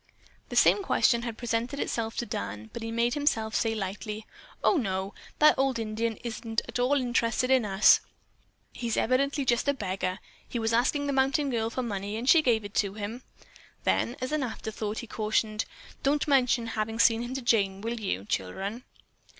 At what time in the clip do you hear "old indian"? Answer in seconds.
5.59-6.17